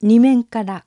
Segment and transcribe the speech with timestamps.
[0.00, 0.84] 2面から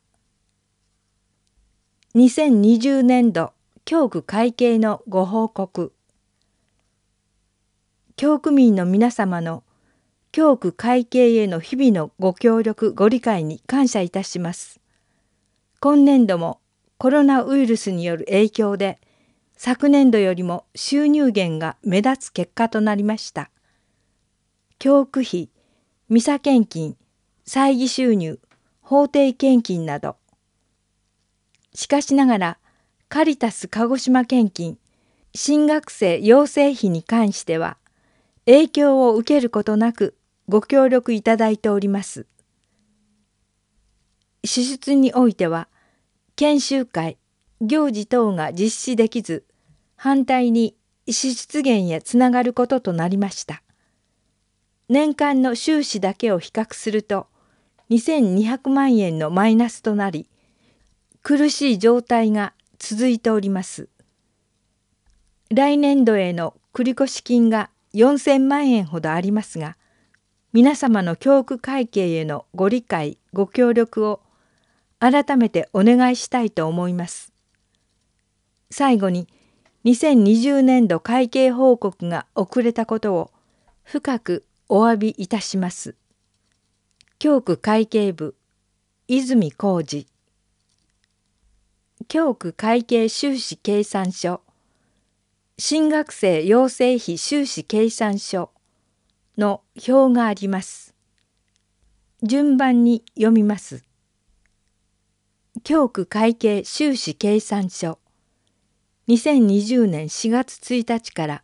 [2.15, 3.51] 2020年度
[3.83, 5.91] 教区会計のご報告
[8.15, 9.65] 教区民の皆様の
[10.31, 14.79] 教区会計への日々のご協力ご理解に感謝いたします。
[15.81, 16.61] 今年度も
[16.97, 18.97] コロナウイルスによる影響で
[19.57, 23.51] 昨年度よりも収入減が目立つ結果となりました。
[24.79, 25.49] 教区費、
[26.07, 26.95] ミサ献金、
[27.43, 28.39] 祭儀収入、
[28.91, 30.17] 法定献金など。
[31.73, 32.57] しかしながら、
[33.07, 34.77] カリタス鹿児島献金、
[35.33, 37.77] 新学生養成費に関しては、
[38.45, 40.17] 影響を受けることなく
[40.49, 42.25] ご協力いただいております。
[44.43, 45.69] 支出においては、
[46.35, 47.17] 研修会、
[47.61, 49.45] 行事等が実施できず、
[49.95, 50.75] 反対に
[51.07, 53.63] 支出減へつながることとなりました。
[54.89, 57.30] 年間の収支だけを比較すると、
[57.91, 60.25] 2200万円のマイナスとなり、
[61.23, 63.89] 苦しい状態が続いております。
[65.53, 69.75] 来年度への繰越金が4000万円ほどありますが、
[70.53, 74.21] 皆様の教区会計へのご理解、ご協力を
[74.99, 77.33] 改めてお願いしたいと思います。
[78.69, 79.27] 最後に、
[79.83, 83.31] 2020年度会計報告が遅れたことを
[83.83, 85.95] 深くお詫びいたします。
[87.23, 88.33] 教区会計部
[89.07, 90.07] 泉浩二
[92.07, 94.41] 教区会計収支計算書
[95.55, 98.49] 新学生養成費収支計算書
[99.37, 100.95] の表があります。
[102.23, 103.85] 順番に読みます。
[105.63, 107.99] 教区会計収支計算書
[109.09, 111.43] 2020年4月1日から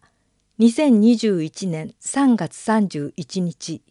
[0.58, 3.84] 2021年3月31日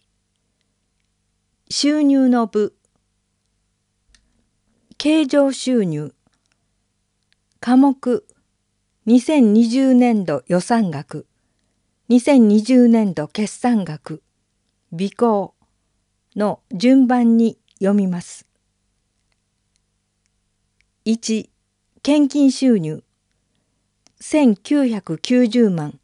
[1.69, 2.77] 収入の部。
[4.97, 6.13] 経常収入。
[7.59, 8.25] 科目。
[9.05, 11.27] 2020年度予算額。
[12.09, 14.23] 2020年度決算額。
[14.91, 15.55] 備考
[16.37, 18.47] の順番に読みます。
[21.05, 21.49] 1
[22.01, 23.03] 献金収入。
[24.21, 25.99] 1990万。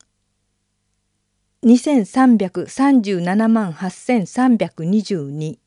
[1.63, 5.62] 2337万8322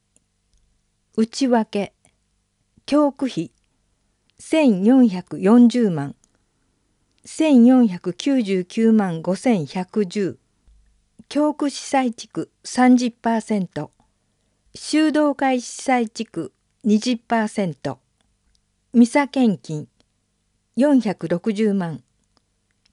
[1.19, 1.95] 内訳
[2.85, 3.51] 教区費
[4.39, 6.15] 1440万
[7.25, 10.37] 1499万5110
[11.31, 13.89] 教区司祭地区30%
[14.75, 16.53] 修道会司祭地区
[16.85, 17.97] 20%
[18.93, 19.89] ミサ献金
[20.77, 22.03] 460万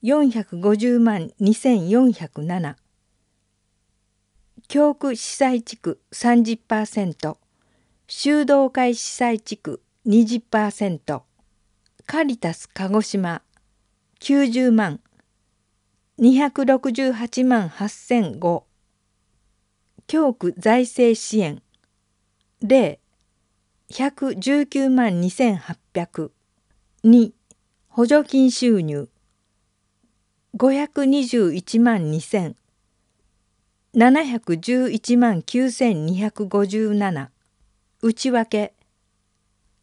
[0.01, 2.75] 450万2407
[4.69, 7.42] 教区司祭地区30%
[8.07, 11.21] 修道会司祭地区20%
[12.05, 13.41] カリタス鹿児島
[14.19, 14.99] 90万。
[16.19, 18.63] 268万8005
[20.05, 21.61] 教区財政支援。
[22.61, 22.99] 0
[23.89, 26.31] 119万2800
[27.05, 27.31] 2
[27.87, 29.07] 補助金収入。
[30.57, 32.55] 521万2000
[33.95, 37.29] 711万9257
[38.05, 38.73] 内訳。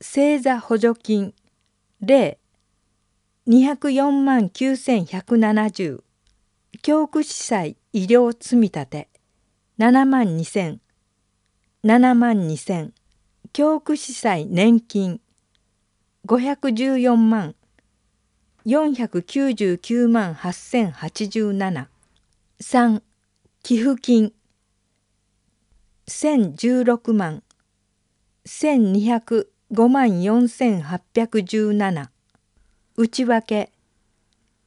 [0.02, 1.32] 星座補助金。
[2.02, 2.36] 0
[3.46, 6.02] 204万9170
[6.82, 7.78] 教区司祭。
[7.94, 9.08] 医療積立
[9.78, 10.80] 7万2000
[11.82, 12.90] 7万2000
[13.54, 15.22] 教区司祭年金。
[16.26, 17.54] 514万。
[18.66, 21.86] 499万8087
[22.60, 23.00] 3
[23.62, 24.34] 寄付金。
[26.06, 27.42] 1016万。
[28.44, 32.08] 1205万4817
[32.96, 33.70] 内訳。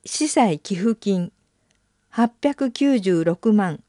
[0.06, 1.32] 司祭寄付金。
[2.12, 3.82] 896万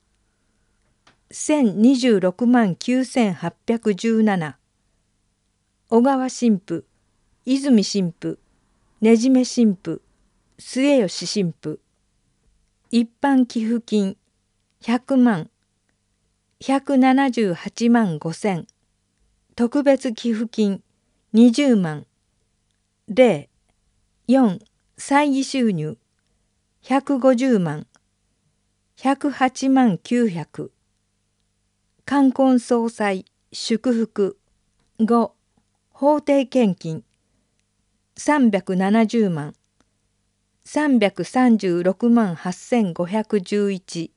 [1.31, 4.55] 1026万9817
[5.89, 6.85] 小川神父
[7.45, 8.39] 泉神父
[9.01, 10.01] ねじめ神父
[10.59, 11.81] 末吉神父
[12.91, 14.17] 一般寄付金。
[14.81, 15.51] 100万。
[16.61, 18.67] 178万5千。
[19.57, 20.83] 特別寄付金
[21.33, 22.07] 20万。
[23.09, 23.49] 0
[24.27, 24.61] 4
[24.97, 25.97] 歳儀収入
[26.83, 27.87] 150万。
[28.97, 30.71] 108万900
[32.05, 34.37] 冠婚葬祭祝福。
[34.99, 35.31] 5
[35.91, 37.05] 法定献金
[38.17, 39.55] 370万。
[40.65, 44.11] 336万8511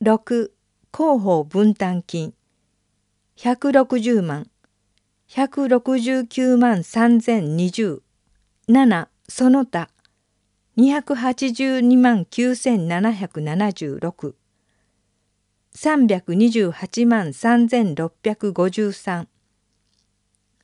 [0.00, 0.50] 6
[0.90, 2.32] 広報分担金
[3.42, 4.46] 160万。
[5.28, 8.02] 169万3020
[8.68, 9.90] 7その他。
[10.76, 14.34] 282万9776
[15.74, 19.26] 328万3653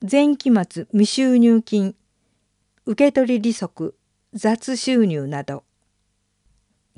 [0.09, 1.97] 前期末未収入金。
[2.85, 3.93] 受取利息。
[4.31, 5.65] 雑収入など。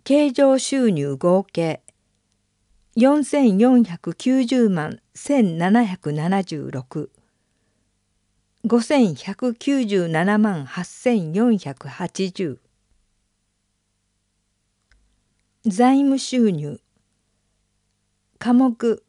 [0.04, 1.82] 経常収入合計。
[2.98, 7.08] 4490万1776
[8.66, 12.58] 5197万8480
[15.64, 16.82] 財務収入。
[18.40, 19.04] 科目。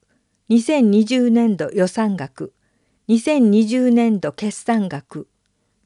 [0.50, 2.52] 2020年度予算額。
[3.08, 5.26] 2020年度決算額。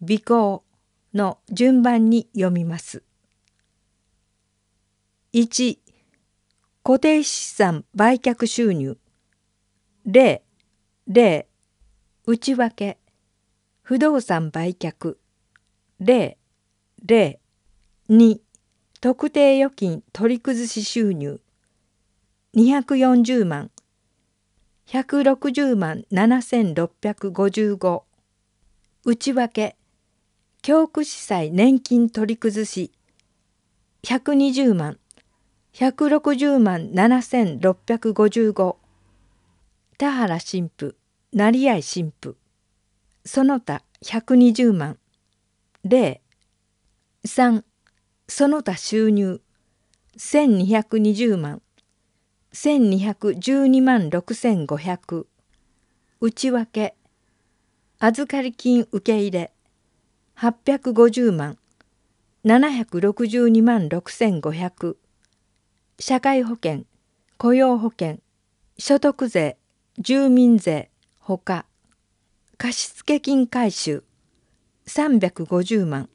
[0.02, 0.64] 備考
[1.14, 3.04] の順番に読みます。
[5.32, 5.85] 1
[6.86, 8.96] 固定資産売却収入。
[10.06, 10.40] 0
[11.08, 11.44] 0
[12.28, 12.96] 内訳。
[13.82, 15.16] 不動産売却。
[16.00, 16.36] 0
[17.04, 17.38] 0
[18.08, 18.40] 2
[19.00, 21.40] 特定預金取り崩し収入。
[22.54, 23.72] 240万。
[24.86, 28.02] 160万7655
[29.04, 29.76] 内訳。
[30.62, 32.92] 教区司祭年金取り崩し。
[34.04, 35.00] 120万。
[35.78, 38.76] 160万7655
[39.98, 40.94] 田原神父
[41.34, 42.36] 成合神父。
[43.26, 44.98] その他120万。
[45.84, 46.18] 0
[47.26, 47.62] 3
[48.26, 49.42] その他収入。
[50.16, 51.60] 1220万。
[52.54, 55.26] 1212万6500
[56.22, 56.94] 内訳。
[57.98, 59.52] 預かり金受け入れ。
[60.38, 61.58] 850万。
[62.46, 64.96] 762万6500
[65.98, 66.84] 社会保険
[67.38, 68.18] 雇用保険
[68.78, 69.56] 所得税
[69.98, 71.64] 住民税ほか
[72.58, 74.04] 貸付金回収
[74.86, 76.10] 350万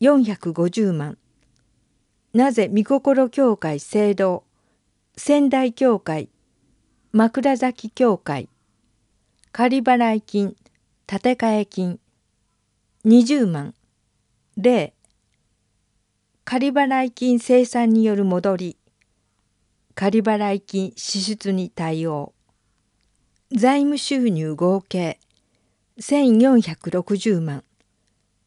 [0.00, 1.18] 450万
[2.32, 4.44] なぜ御心協会聖堂
[5.14, 6.30] 仙台教会
[7.12, 8.48] 枕崎教会
[9.52, 10.56] 仮払い金
[11.06, 12.00] 建て替え金
[13.04, 13.74] 20万
[14.56, 14.92] 0
[16.44, 18.76] 仮払い金生産による戻り
[19.96, 22.32] 仮払い金支出に対応。
[23.50, 25.18] 財務収入合計
[25.98, 27.64] 1460万。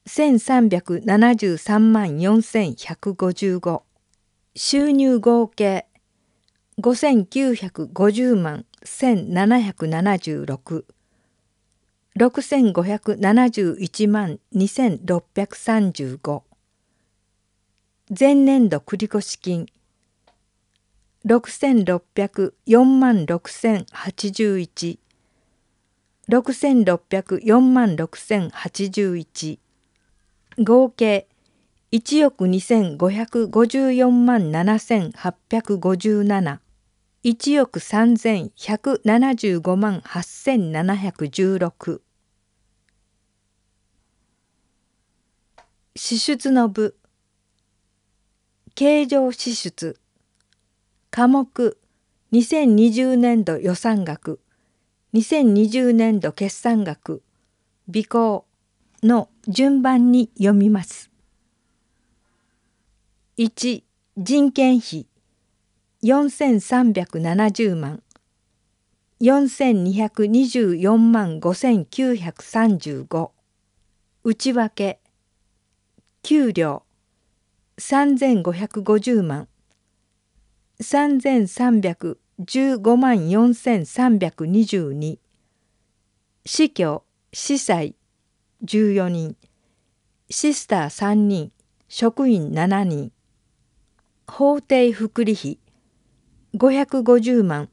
[0.05, 3.81] 1373万4155
[4.55, 5.85] 収入合計
[6.79, 10.83] 5950万1776
[12.17, 16.41] 6571万2635
[18.19, 19.67] 前年度繰越金
[21.25, 24.99] 6604万6081
[26.29, 29.57] 6604万6081
[30.59, 31.27] 合計
[31.91, 36.59] 1億2554万7857
[37.23, 41.99] 1億3175万8716
[45.95, 46.95] 支出の部。
[48.73, 49.99] 経常支出。
[51.11, 51.77] 科目
[52.31, 54.39] 2020年度予算額
[55.15, 57.23] 2020年度決算額
[57.87, 58.45] 備考
[59.01, 61.09] の順番に読みます。
[63.39, 63.83] 1
[64.17, 65.07] 人件費
[66.03, 68.03] 4370万。
[69.19, 73.31] 4224万5935
[74.23, 74.99] 内訳
[76.21, 76.83] 給料
[77.79, 79.47] 3550万。
[80.81, 85.19] 3315万4322
[86.45, 87.95] 司教司祭
[88.63, 89.35] 14人
[90.29, 91.51] シスター3人
[91.89, 93.11] 職員7人
[94.25, 95.59] 法定福利費
[96.53, 97.67] 550万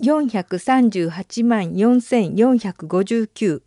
[0.00, 3.60] 438万4459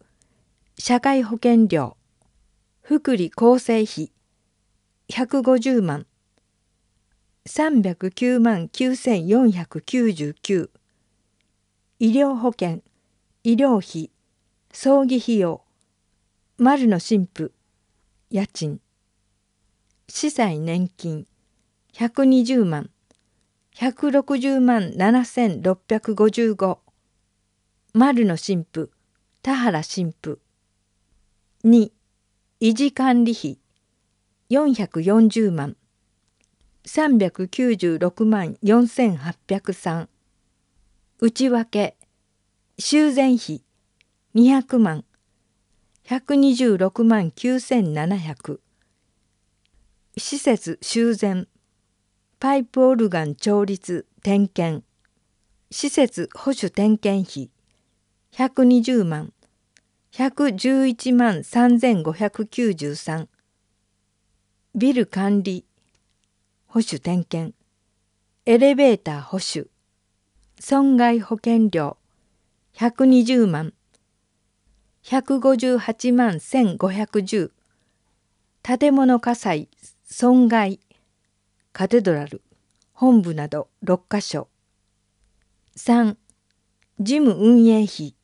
[0.80, 1.96] 社会保険料
[2.82, 4.12] 福利厚生費
[5.08, 6.08] 150万
[7.48, 10.70] 309万9499
[12.00, 12.82] 医療保険
[13.44, 14.10] 医療費
[14.74, 15.62] 葬儀費用
[16.58, 17.52] 丸の神父
[18.32, 18.80] 家賃。
[20.08, 21.28] 司祭年金
[21.94, 22.90] 120万。
[23.76, 26.80] 160万7655
[27.94, 28.90] 丸の神父
[29.44, 30.40] 田原神父。
[31.64, 31.92] 2
[32.62, 33.60] 維持管理費。
[34.50, 35.76] 440万。
[36.86, 40.08] 396万4803
[41.20, 41.96] 内訳。
[42.78, 43.64] 修繕費。
[44.36, 45.04] 200万。
[46.06, 48.60] 126万9700
[50.18, 51.48] 施設修繕。
[52.40, 54.86] パイプオルガン調律点検。
[55.72, 57.50] 施設保守点検費。
[58.32, 59.34] 120万。
[60.12, 63.28] 111万3593
[64.76, 65.66] ビル管理。
[66.76, 67.56] 保守点検。
[68.46, 69.70] エレベーター保守。
[70.60, 71.96] 損害保険料。
[72.74, 73.74] 120万。
[75.06, 77.52] 158万1510
[78.62, 79.70] 建物火災。
[80.04, 80.82] 損害。
[81.72, 82.42] カテドラル。
[82.92, 84.50] 本部など6カ所。
[85.78, 86.18] 3
[87.00, 88.16] 事務運営費。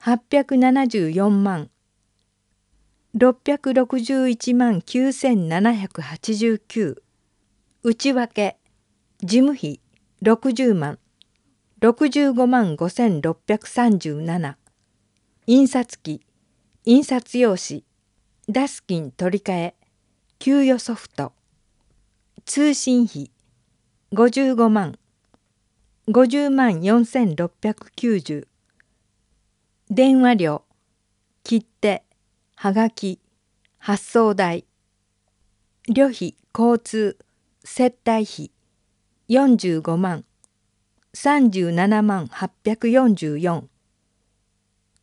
[0.00, 1.68] 874万。
[3.14, 7.02] 661万9789
[7.88, 8.58] 内訳
[9.20, 9.80] 事務費
[10.20, 10.98] 60万
[11.80, 14.56] 65万5637
[15.46, 16.20] 印刷機
[16.84, 17.84] 印刷用紙
[18.46, 19.74] ダスキン取り替え
[20.38, 21.32] 給与ソフト。
[22.44, 23.30] 通信費
[24.12, 24.98] 55万
[26.08, 28.46] 50万4690
[29.88, 30.62] 電話料
[31.42, 32.04] 切手
[32.54, 33.18] はがき
[33.78, 34.66] 発送代。
[35.88, 37.16] 旅費交通。
[37.64, 38.50] 接待費
[39.28, 40.24] 45万
[41.12, 43.64] 37万844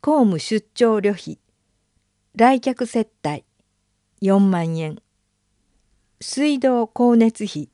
[0.01, 1.37] 公務出張旅費
[2.33, 3.43] 来客接待
[4.21, 5.01] 4万円。
[6.21, 7.69] 水道光熱費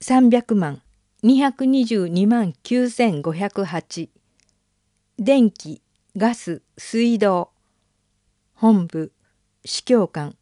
[0.00, 0.82] 300万
[1.22, 4.08] 222万9508
[5.18, 5.80] 電気
[6.16, 7.52] ガス水道
[8.54, 9.12] 本部
[9.64, 10.34] 司教官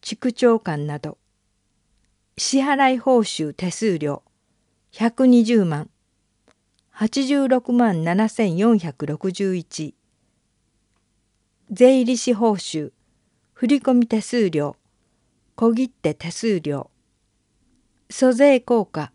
[0.00, 1.18] 地区長官など。
[2.38, 4.22] 支払い報酬手数料
[4.92, 5.88] 120万。
[6.94, 9.94] 86万7461
[11.70, 12.92] 税理士報酬
[13.54, 14.76] 振込手数料
[15.54, 16.90] 小切手手数料。
[18.10, 19.12] 租税効果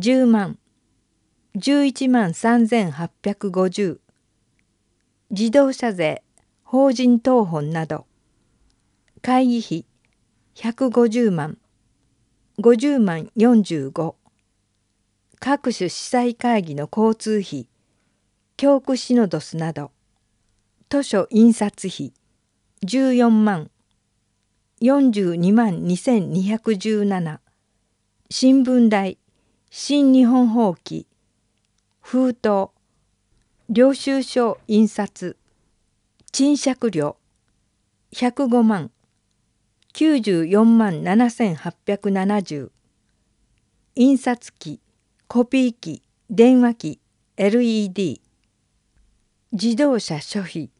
[0.00, 0.58] 10万。
[1.54, 4.00] 11万3850
[5.30, 6.24] 自動車税
[6.64, 8.06] 法人等本など。
[9.22, 9.84] 会議費
[10.56, 11.59] 150万。
[12.60, 14.14] 50万45
[15.40, 17.66] 各種司祭会議の交通費
[18.56, 19.90] 教区シノドスなど
[20.90, 22.12] 図書印刷費
[22.84, 23.70] 14万。
[24.82, 27.38] 42万2217
[28.30, 29.18] 新聞代
[29.70, 31.06] 新日本法規
[32.00, 32.70] 封筒
[33.68, 35.36] 領収書印刷
[36.32, 37.16] 賃借料
[38.12, 38.90] 105万。
[39.92, 42.70] 94万7870
[43.96, 44.80] 印刷機
[45.26, 47.00] コピー機電話機
[47.36, 48.20] LED
[49.52, 50.70] 自動車諸費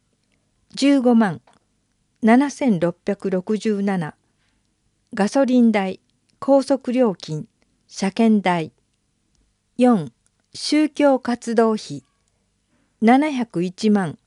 [0.75, 1.41] 15万
[2.23, 4.13] 7667
[5.13, 5.99] ガソリン代
[6.39, 7.47] 高速料金
[7.87, 8.71] 車検代。
[9.77, 10.11] 4
[10.53, 12.03] 宗教活動費
[13.01, 14.17] 701万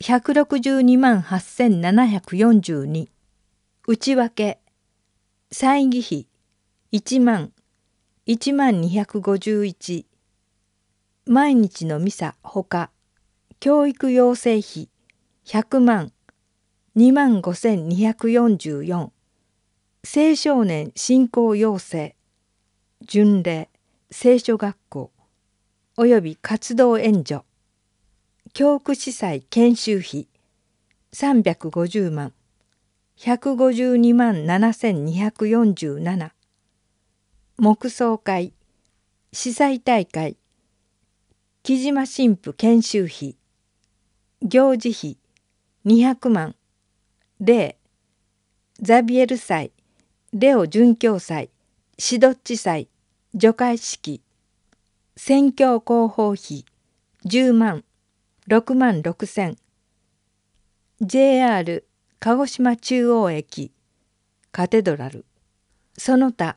[0.00, 3.08] 162万8742
[3.88, 4.58] 内訳。
[5.52, 6.26] 歳議費。
[6.90, 7.52] 1万。
[8.26, 10.06] 1万251
[11.26, 12.34] 毎日のミサ。
[12.42, 12.90] ほか
[13.60, 14.88] 教育養成費。
[15.44, 16.12] 100万。
[16.96, 19.10] 2万5244
[20.02, 22.16] 青少年振興養成
[23.06, 23.68] 巡礼。
[24.10, 25.12] 聖書学校。
[25.96, 27.42] および活動援助。
[28.52, 30.26] 教区司祭研修費。
[31.12, 32.32] 350万。
[33.18, 36.30] 152万7247
[37.58, 38.52] 木葬会
[39.32, 40.36] 司祭大会
[41.62, 43.36] 木島神父研修費
[44.42, 45.16] 行事費
[45.86, 46.54] 200万
[47.40, 47.78] 例
[48.80, 49.72] ザビエル祭
[50.32, 51.50] レオ准教祭
[51.98, 52.88] シドッチ祭
[53.34, 54.22] 除会式。
[55.16, 56.64] 選挙広報費
[57.24, 57.84] 10万
[58.48, 59.56] 6万6千。
[61.00, 61.84] JR
[62.18, 63.72] 鹿児島中央駅
[64.50, 65.26] カテドラル。
[65.98, 66.56] その他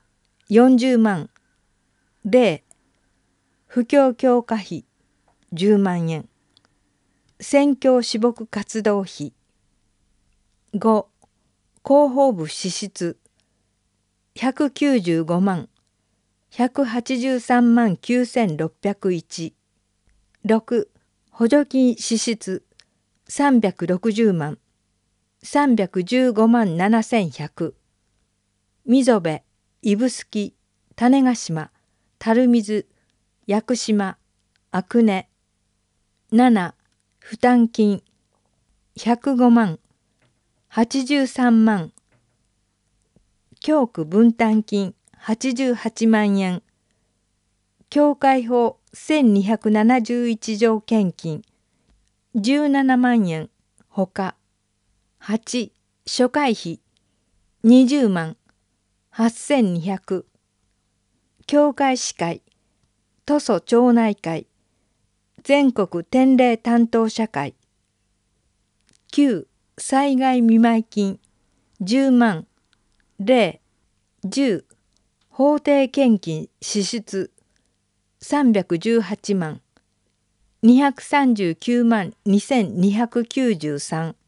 [0.50, 1.30] 40万。
[2.24, 2.64] 例
[3.66, 4.86] 布教強化費
[5.54, 6.30] 10万円。
[7.42, 9.34] 選挙私牧活動費。
[10.74, 11.06] 5
[11.86, 13.20] 広報部支出。
[14.36, 15.68] 195万。
[16.52, 19.54] 183万9601
[20.46, 20.88] 6
[21.32, 22.64] 補助金支出。
[23.28, 24.58] 360万。
[25.44, 27.74] 315万7100
[28.86, 29.42] 溝辺
[29.82, 30.54] 指宿
[30.96, 31.72] 種子島
[32.20, 32.88] 垂水
[33.48, 34.18] 屋久島
[34.72, 35.30] 阿久根
[36.32, 36.74] 7
[37.22, 38.04] 負担金
[38.98, 39.80] 105万
[40.72, 41.92] 83万。
[43.60, 46.62] 教区分担金88万円。
[47.90, 51.42] 教会法1271条献金
[52.36, 53.50] 17万円。
[53.88, 54.36] ほか
[55.22, 55.72] 8
[56.06, 56.80] 初回費。
[57.64, 58.38] 20万。
[59.14, 60.24] 8200
[61.46, 62.42] 教会司会。
[63.26, 64.48] 都蘇町内会。
[65.44, 67.54] 全国典礼担当社会。
[69.12, 69.46] 9
[69.78, 71.20] 災害見舞金。
[71.82, 72.48] 10万。
[73.20, 73.60] 0
[74.24, 74.64] 10
[75.30, 77.30] 法定献金支出。
[78.22, 79.62] 318万。
[80.64, 84.19] 239万2293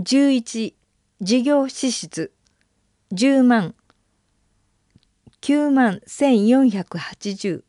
[0.00, 0.74] 11
[1.20, 2.32] 事業支出。
[3.12, 3.74] 10万。
[5.42, 7.62] 9万1480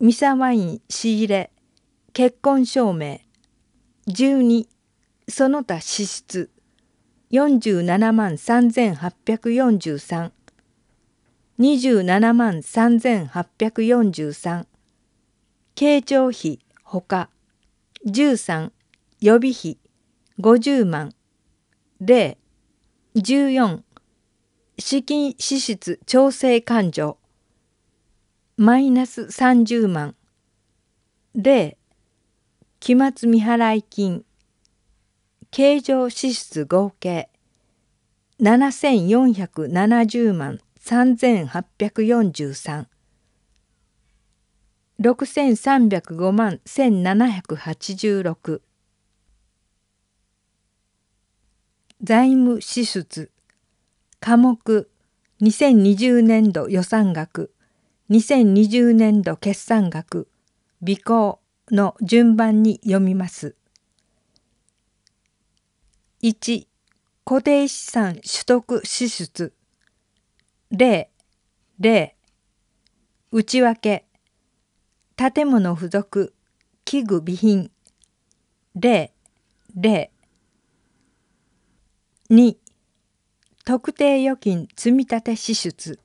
[0.00, 1.52] ミサワイン仕入れ。
[2.12, 3.20] 結婚証明。
[4.08, 4.66] 12
[5.28, 6.50] その他支出。
[7.30, 10.32] 47万3843
[11.60, 14.66] 27万3843
[15.76, 17.30] 慶長費ほか。
[18.04, 18.72] 13
[19.20, 19.78] 予備費。
[20.42, 21.14] 50万。
[22.00, 22.36] 0
[23.14, 23.82] 14
[24.76, 27.16] 資金支出調整勘定。
[28.56, 30.16] マイナス30万。
[31.36, 31.76] 0
[32.80, 34.24] 期末未払い金。
[35.52, 37.28] 経常支出合計。
[38.40, 40.58] 7470万。
[40.80, 42.86] 3843
[44.98, 46.58] 6305万。
[46.66, 48.71] 1786
[52.04, 53.30] 財務支出
[54.18, 54.90] 科目
[55.40, 57.52] 2020年度予算額
[58.10, 60.26] 2020年度決算額
[60.80, 61.38] 備考
[61.70, 63.54] の順番に読みます。
[66.24, 66.66] 1
[67.24, 69.54] 固定資産取得支出。
[70.72, 71.08] 例
[71.78, 72.16] 例
[73.30, 74.06] 内訳。
[75.14, 76.34] 建物付属
[76.84, 77.70] 器具備品。
[78.74, 79.12] 例
[79.76, 80.10] 例
[82.32, 82.56] 2
[83.66, 85.98] 特定預金積立支出。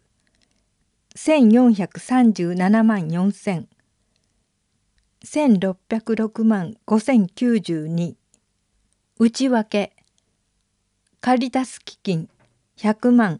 [1.15, 3.67] 1437万4000
[5.23, 8.15] 1606万5092
[9.17, 9.93] 内訳。
[11.21, 12.27] カリタス基金。
[12.75, 13.39] 100万。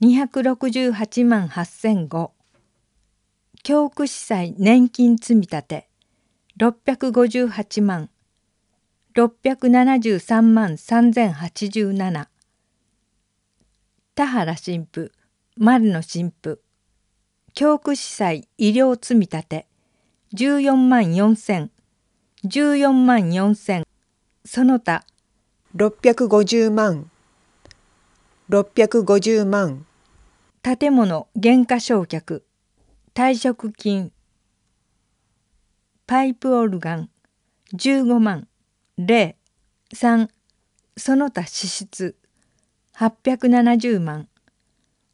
[0.00, 2.30] 268万8005
[3.62, 5.84] 教区司祭年金積立
[6.56, 8.09] 658万。
[9.14, 12.28] 673万3087
[14.14, 15.10] 田原神父
[15.56, 16.60] 丸野神父。
[17.52, 19.66] 教区司祭医療積立
[20.32, 21.70] 14万4000
[22.44, 23.84] 14万4000
[24.44, 25.04] その他
[25.74, 27.10] 650万。
[28.48, 29.86] 650万。
[30.62, 32.42] 建物原価償却。
[33.12, 34.12] 退職金。
[36.06, 37.10] パイプオルガン。
[37.74, 38.46] 15万
[39.02, 39.34] 0
[39.94, 40.28] 3
[40.98, 42.16] その他支出
[42.94, 44.28] 870万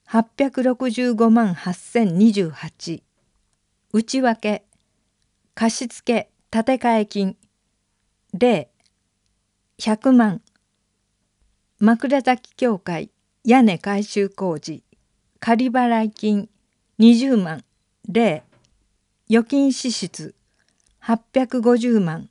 [0.09, 3.03] 865万8028
[3.93, 4.65] 内訳
[5.55, 7.37] 貸付建て替え金
[8.35, 8.67] 0
[9.79, 10.43] 100万
[11.79, 13.11] 枕崎協会
[13.45, 14.83] 屋根改修工事
[15.39, 16.49] 仮払い金
[16.99, 17.63] 20万
[18.11, 18.43] 0
[19.29, 20.35] 預金支出
[21.01, 22.29] 850万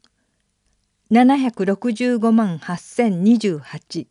[1.12, 4.08] 765万8028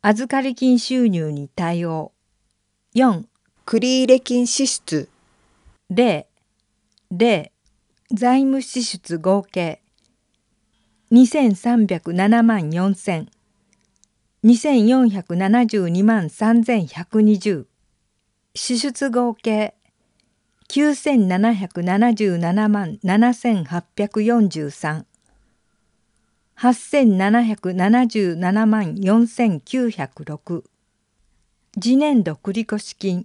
[0.00, 2.12] 預かり金収入に対応。
[2.94, 3.24] 4
[3.66, 5.08] 繰入金支出。
[5.90, 6.24] 0
[7.10, 7.50] 0
[8.12, 9.82] 財務支出合計。
[11.10, 13.26] 2307万4000
[14.44, 17.66] 2472万3120
[18.54, 19.74] 支出合計。
[20.68, 25.04] 9777万7843
[26.58, 30.64] 8777万4906
[31.80, 32.64] 次年度繰越
[32.96, 33.24] 金。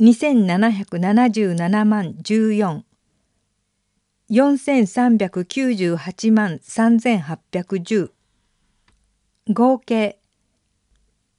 [0.00, 2.82] 2777万14
[4.28, 8.10] 4398万3810
[9.54, 10.18] 合計。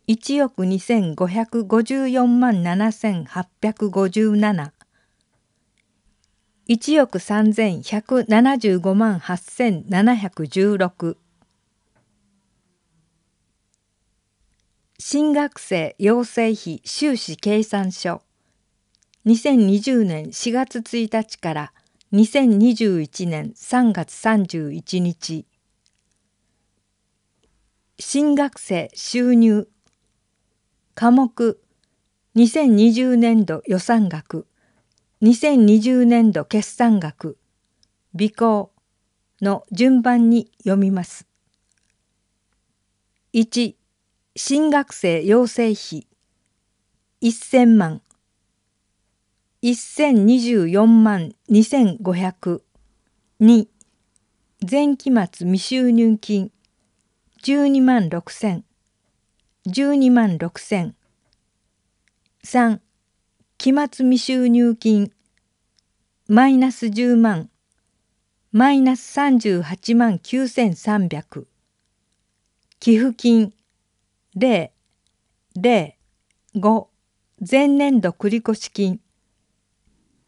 [0.08, 4.72] 1億2554万7857
[6.70, 11.16] 1億3175万8716
[15.00, 18.22] 新学生養成費収支計算書。
[19.26, 21.74] 2020年4月1日から
[22.12, 25.46] 2021年3月31日。
[27.98, 29.70] 新学生収入。
[30.96, 31.62] 科目。
[32.36, 34.48] 2020年度予算額。
[35.22, 37.38] 2020年度決算額
[38.14, 38.72] 備考
[39.42, 41.28] の順番に読みます。
[43.34, 43.76] 1
[44.36, 46.08] 新学生養成費
[47.22, 48.02] 1000万
[49.64, 52.62] 1024万2500
[53.42, 53.68] 2
[54.70, 56.52] 前期末未収入金
[57.44, 58.64] 12万6千
[59.68, 60.96] 12万6千
[62.44, 62.80] 3
[63.60, 65.12] 期末未収入金
[66.28, 67.50] マイナス10万
[68.52, 71.48] マイナス38万9300
[72.80, 73.54] 寄付金
[74.36, 74.70] 0
[75.60, 75.94] 0
[76.56, 76.88] 5
[77.50, 79.00] 前年度繰越金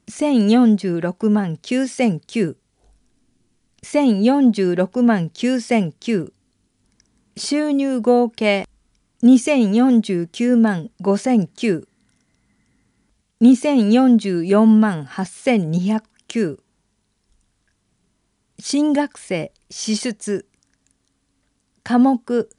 [0.08, 2.56] 1046万9009
[3.84, 6.32] 1046万9009
[7.38, 8.68] 収入合計
[9.22, 11.89] 2049万5009
[13.42, 16.60] 2044万8209
[18.60, 20.46] 新学生支出。
[21.82, 22.50] 科目。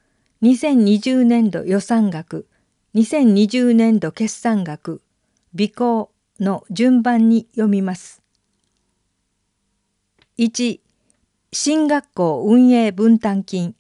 [0.41, 2.47] 2020年度予算額。
[2.95, 5.03] 2020年度決算額。
[5.53, 8.23] 備考の順番に読みます。
[10.39, 10.81] 1
[11.53, 13.75] 新学校運営分担金。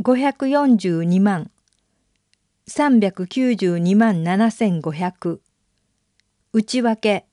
[0.00, 1.52] 542万。
[2.66, 5.41] 392万7500
[6.54, 7.24] 内訳。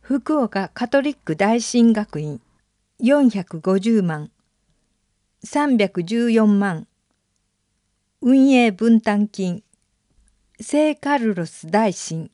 [0.00, 2.40] 福岡カトリック大進学院。
[3.00, 4.30] 450万。
[5.44, 6.86] 314万。
[8.22, 9.64] 運営分担金。
[10.60, 12.30] 聖カルロス大臣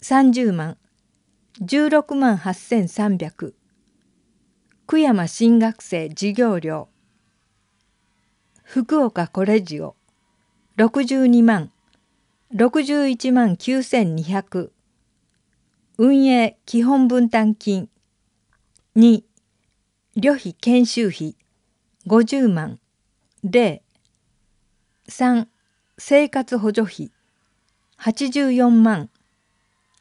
[0.00, 0.78] 30万。
[1.60, 3.52] 16万8300
[4.86, 6.88] 福山新学生授業料。
[8.64, 9.96] 福岡コレジオ。
[10.78, 11.70] 62万。
[12.54, 14.70] 61万9200
[16.02, 17.90] 運営基本分担金
[18.96, 19.22] 2
[20.16, 21.36] 旅費研修費
[22.06, 22.78] 50万
[23.44, 23.82] 0
[25.10, 25.46] 3
[25.98, 27.10] 生活補助費
[27.98, 29.10] 84万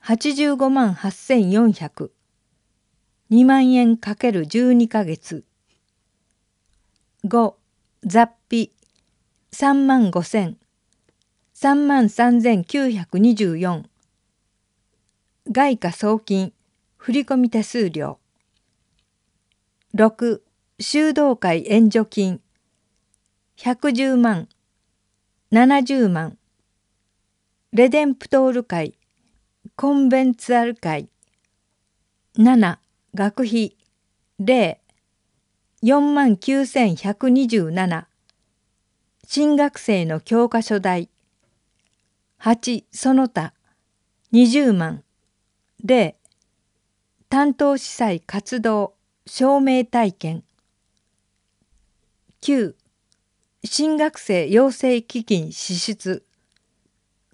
[0.01, 2.11] 85万8400
[3.29, 5.43] 2万円かける12ヶ月。
[7.25, 7.55] 5.
[8.05, 8.71] 雑費
[9.51, 10.57] 3万5千
[11.55, 13.83] 3万3924
[15.51, 16.53] 外貨送金
[16.95, 18.19] 振込手数料。
[19.95, 20.41] 6.
[20.79, 22.39] 修道会援助金。
[23.57, 24.47] 110万
[25.51, 26.37] 70万。
[27.73, 28.93] レデンプトール会
[29.75, 31.09] コンベンツアル会。
[32.37, 32.77] 7
[33.15, 33.75] 学費。
[34.39, 34.77] 0
[35.81, 38.05] 4万9127
[39.25, 41.09] 新学生の教科書代。
[42.39, 43.55] 8その他。
[44.31, 45.03] 20万。
[45.81, 46.13] 0
[47.29, 50.43] 担当司祭活動証明体験。
[52.41, 52.75] 9
[53.63, 56.25] 新学生養成基金支出。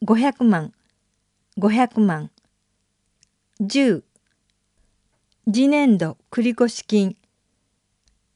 [0.02, 0.72] 500万
[1.56, 2.30] 500万。
[3.60, 4.04] 10
[5.52, 7.16] 次年度繰越金。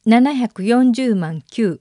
[0.06, 1.80] 740万9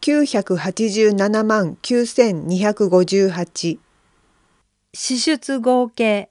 [0.00, 3.78] 987万9258
[4.92, 6.29] 支出合計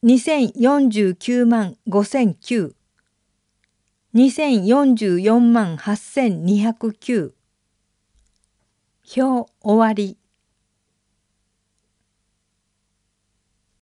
[0.00, 2.72] 二千四十九万五千九
[4.12, 7.34] 二千四十四万八千二百九。
[9.02, 10.16] 表終わり。